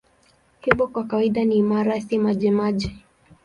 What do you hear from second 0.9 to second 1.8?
kawaida ni